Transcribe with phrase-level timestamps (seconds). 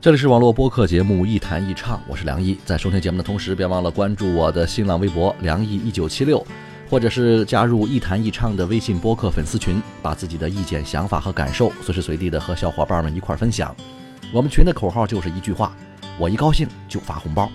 [0.00, 2.56] 这里是网络播客节目《一谈一唱》，我是梁毅。
[2.64, 6.46] 在收听节目的同时，别忘了关注我的新浪微博“梁毅一九七六”，
[6.88, 13.74] 或者是加入“一谈一唱”的微信播客粉丝群，把自己的意见、想法和感受随时随地的和小伙伴们一块分享。
[14.32, 15.76] 我们群的口号就是一句话：
[16.16, 17.50] 我一高兴就发红包。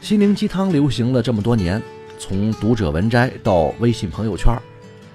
[0.00, 1.80] 心灵鸡汤流行了这么多年，
[2.18, 4.52] 从读者文摘到微信朋友圈。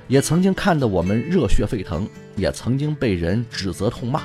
[0.07, 4.21] 也曾经看得我们热血沸腾，也曾经被人指责痛骂，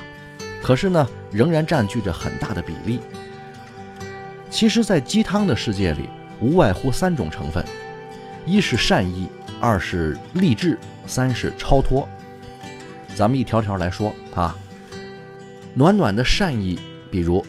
[0.61, 2.99] 可是呢，仍然占据着很大的比例。
[4.49, 6.07] 其实，在鸡汤的世界里，
[6.39, 7.63] 无外乎三种成分：
[8.45, 9.27] 一是善意，
[9.59, 12.07] 二是励志，三是超脱。
[13.15, 14.55] 咱们一条条来说啊。
[15.75, 17.43] 暖暖的善意，比如，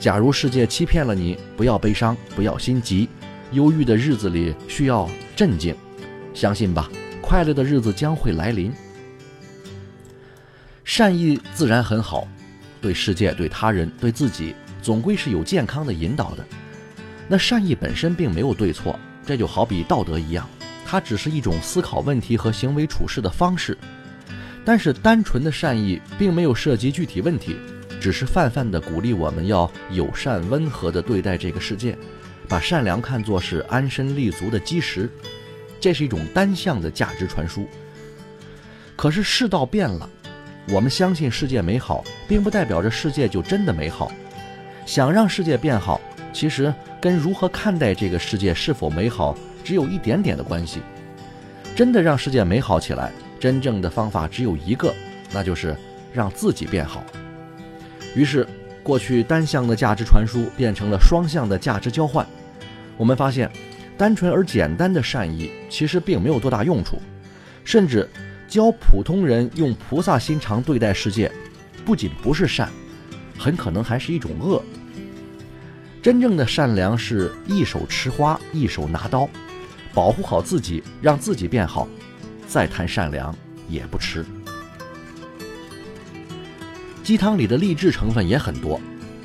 [0.00, 3.08] 假如世界欺骗了你，不要悲伤，不要心急，
[3.52, 5.74] 忧郁的日子里需要镇静，
[6.34, 6.90] 相信吧。
[7.32, 8.70] 快乐的日子将会来临。
[10.84, 12.28] 善意自然很好，
[12.78, 16.44] 对世界、对他人、对自己，总归是有健康的引导的。
[17.26, 20.46] 那善意本身并没有对错，这就好比道德一样，
[20.84, 23.78] 它只是一种思考问题和行为处事的方式。
[24.62, 27.56] 但是单纯的善意并没有涉及具体问题，
[27.98, 31.96] 只是泛泛的鼓励我们要友善温和的对待这个世界，
[32.46, 35.08] 把善良看作是安身立足的基石。
[35.82, 37.66] 这是一种单向的价值传输。
[38.94, 40.08] 可是世道变了，
[40.68, 44.12] 我们相信世界美好，并不代表着世界就真的美好。
[44.86, 46.00] 想让世界变好，
[46.32, 50.80] 其实跟如何看待这个世界是否美好，只有一点点的关系。
[51.74, 53.10] 真的让世界美好起来，
[53.40, 54.94] 真正的方法只有一个，
[55.32, 55.76] 那就是
[56.12, 57.02] 让自己变好。
[58.14, 58.46] 于是，
[58.84, 62.24] 过去单向的价值传输变成了双向的价值交换。
[62.96, 63.50] 我们发现。
[63.96, 67.00] 单纯而简单的善意，其实并没有多大用处，
[67.64, 68.08] 甚至
[68.48, 71.30] 教普通人用菩萨心肠对待世界，
[71.84, 72.68] 不仅不是善，
[73.38, 74.62] 很可能还是一种恶。
[76.02, 79.28] 真正的善良是一手持花，一手拿刀，
[79.94, 81.86] 保护好自己，让自己变好，
[82.48, 83.32] 再谈善良
[83.68, 84.24] 也不迟。
[87.04, 88.80] 鸡汤里的励志成分也很多。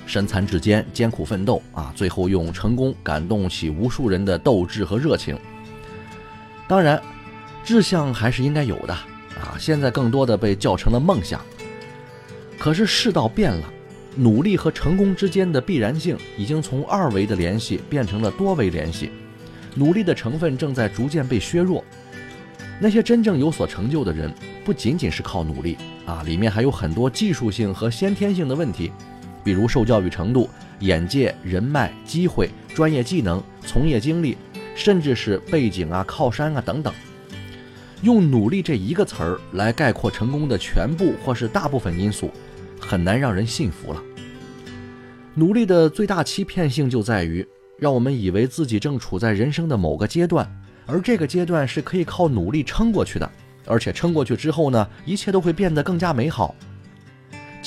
[0.07, 1.91] 身残志坚，艰苦奋斗啊！
[1.93, 5.37] 最后用成功感动起无数人的斗志和热情。
[6.67, 6.99] 当然，
[7.63, 9.55] 志向还是应该有的啊！
[9.59, 11.41] 现在更多的被叫成了梦想。
[12.57, 13.69] 可是世道变了，
[14.15, 19.11] 努力和成功之间的必然性已经从二维的联系变成了多维联系，
[19.75, 21.83] 努力的成分正在逐渐被削弱。
[22.79, 28.91] 那些真正有所成就的人，不仅仅是靠努力啊，里面还有很多技术性和先天性的问题。
[29.47, 30.49] 比如受教育程度、
[30.81, 34.37] 眼界、人脉、机会、专业技能、从业经历，
[34.75, 36.93] 甚至是背景啊、靠山啊等等，
[38.01, 42.29] 用努力这一个词儿来概括成功的全部或是大部分因素，
[42.77, 44.03] 很难让人信服了。
[45.33, 47.47] 努力的最大欺骗性就在于，
[47.79, 50.45] 让我们以为自己正处在人生的某个阶段，
[50.85, 53.31] 而这个阶段是可以靠努力撑过去的，
[53.65, 56.53] 而且撑过去之后呢，一切都会变得更加美好。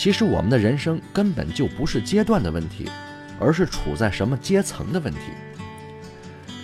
[0.01, 2.89] 其实我们的人生根本就不是阶段的问题，
[3.39, 5.21] 而是处在什么阶层的问题。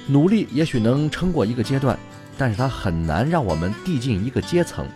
[0.07, 1.99] 努力也许能撑过一个阶段，
[2.39, 4.89] 但是它很难让我们递进一个阶层。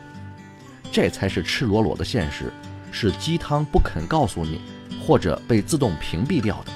[0.90, 2.50] 这才是赤裸裸的现实，
[2.90, 4.62] 是鸡汤不肯告诉你，
[5.02, 6.72] 或者被自动屏蔽掉的。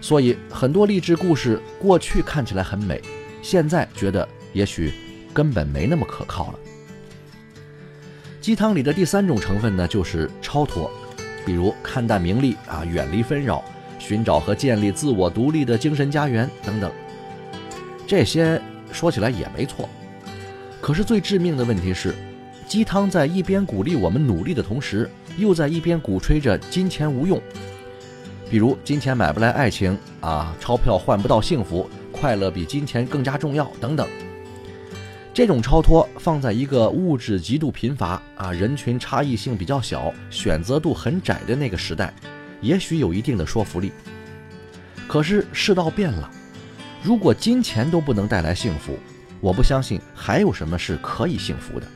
[0.00, 3.02] 所以很多励志故事过去看起来很美，
[3.42, 4.94] 现在觉得也许
[5.34, 6.58] 根本没那么可靠了。
[8.46, 10.88] 鸡汤里的第三种成分呢，就是超脱，
[11.44, 13.60] 比如看淡名利啊，远离纷扰，
[13.98, 16.88] 寻找和建立自我独立的精神家园等等。
[18.06, 18.62] 这些
[18.92, 19.88] 说起来也没错，
[20.80, 22.14] 可是最致命的问题是，
[22.68, 27.42] 鸡汤在一边鼓励我们努力的同时，又在一边鼓吹着金钱无用，
[28.48, 34.08] 比如金钱买不来爱情啊，钞票换不到幸福，快乐比金钱更加重要等等。
[35.36, 42.10] 这种超脱放在一个物质极度贫乏啊，人群差异性比较小，选择度很窄的那个时代，
[42.62, 43.92] 也许有一定的说服力。
[45.06, 46.30] 可是世道变了，
[47.02, 48.98] 如果金钱都不能带来幸福，
[49.38, 51.86] 我不相信还有什么是可以幸福的。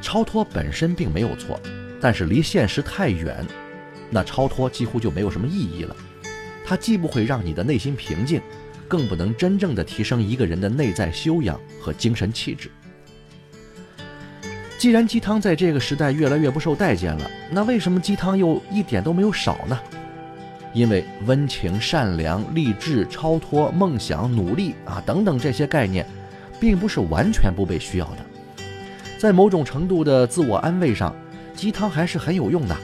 [0.00, 1.56] 超脱本身并没有错，
[2.00, 3.46] 但是离现实太远，
[4.10, 5.94] 那超脱几乎就没有什么意义了。
[6.66, 8.42] 它既不会让你的内心平静，
[8.92, 12.70] 更不能真正的提升一个人的内在修养和精神气质。
[14.76, 19.80] 既然鸡汤在这个时代越来越不受待见了，那为什么鸡汤又一点都没有少呢？
[20.74, 26.06] 因为温情、善良、励志、超脱、梦想、努力啊等等这些概念，
[26.60, 28.18] 并不是完全不被需要的。
[29.16, 31.16] 在某种程度的自我安慰上，
[31.56, 32.76] 鸡汤还是很有用的，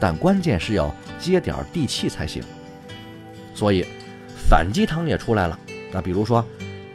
[0.00, 2.42] 但关键是要接点地气才行。
[3.54, 3.86] 所以，
[4.48, 5.58] 反鸡汤也出来了。
[5.92, 6.44] 那比如说，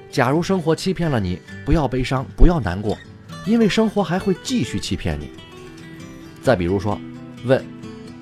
[0.10, 2.98] 假如生活欺骗了你，不要悲伤，不要难过。
[3.46, 5.32] 因为生活还会继续欺骗你。
[6.42, 7.00] 再比如说，
[7.44, 7.64] 问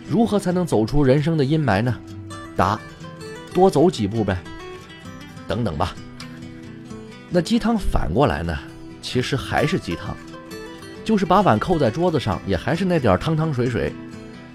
[0.08, 2.00] 如何才能走出人生的阴霾呢？
[2.56, 2.80] 答：
[3.54, 4.38] 多走几步呗。
[5.48, 5.96] 等等吧。
[7.30, 8.58] 那鸡汤反过来呢？
[9.02, 10.16] 其实还是鸡汤，
[11.06, 13.92] 就是把碗扣在桌子上，也还是那点汤汤水水。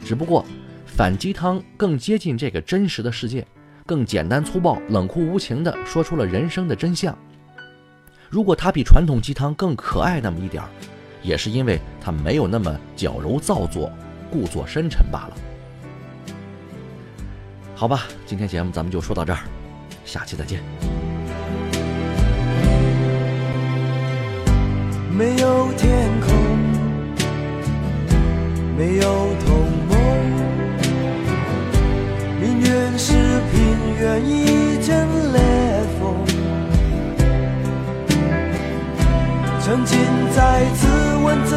[0.04, 0.44] 只不过
[0.86, 3.46] 反鸡汤更接近这个真实的世界，
[3.86, 7.16] 更简单粗暴、冷酷无情地说出了人生的真相。
[8.30, 10.68] 如果它比传统鸡汤更可爱那么一点儿，
[11.22, 13.92] 也是因为它没有那么矫揉造作、
[14.30, 15.36] 故作深沉罢了。
[17.74, 19.40] 好吧，今天节目咱们就说到这儿，
[20.04, 20.62] 下期再见。
[25.10, 26.58] 没有天空，
[28.78, 29.04] 没有
[29.44, 29.63] 头
[34.18, 35.40] 一阵烈
[35.98, 36.14] 风。
[39.60, 39.98] 曾经
[40.34, 40.86] 在自
[41.24, 41.56] 问怎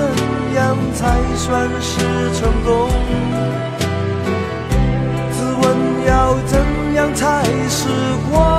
[0.56, 2.00] 样才算是
[2.40, 2.90] 成功？
[5.32, 5.66] 自问
[6.08, 6.12] 要
[6.46, 6.54] 怎
[6.96, 7.90] 样才是
[8.32, 8.57] 光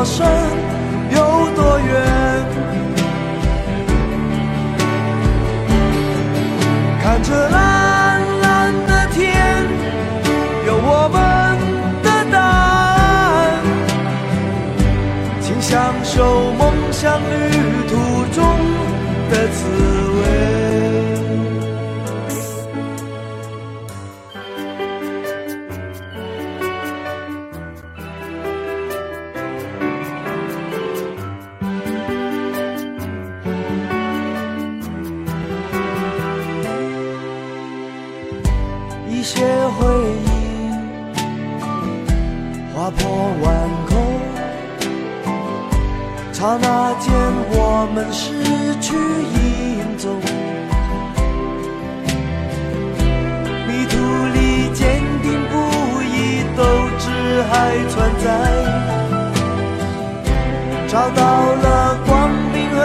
[0.00, 0.69] 有多
[46.50, 46.66] 刹那
[46.98, 47.06] 间
[47.52, 48.32] 我们失
[48.80, 50.18] 去影踪。
[53.68, 53.94] 迷途
[54.34, 54.36] 里
[54.74, 54.82] 坚
[55.22, 55.54] 定不
[56.02, 56.60] 移，斗
[56.98, 57.06] 志
[57.48, 57.54] 还
[57.90, 57.94] 存
[58.24, 58.26] 在。
[60.88, 61.22] 找到
[61.54, 61.64] 了
[62.04, 62.10] 光
[62.52, 62.78] 明会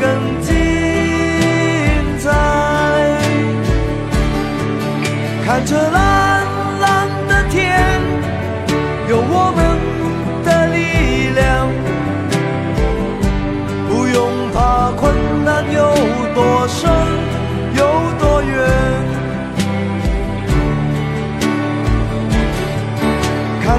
[0.00, 0.04] 更
[0.40, 0.48] 精
[2.20, 2.24] 彩。
[5.44, 5.99] 看着那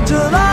[0.02, 0.51] until I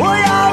[0.00, 0.47] 我要